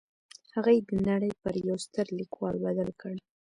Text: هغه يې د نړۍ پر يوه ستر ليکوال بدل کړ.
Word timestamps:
هغه 0.55 0.69
يې 0.75 0.81
د 0.89 0.91
نړۍ 1.09 1.31
پر 1.41 1.53
يوه 1.67 1.79
ستر 1.85 2.05
ليکوال 2.19 2.55
بدل 2.65 2.89
کړ. 3.01 3.13